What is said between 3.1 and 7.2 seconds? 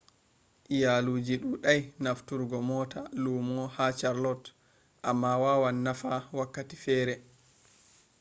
luumo ha charlotte amma waawan nafa wakkati fere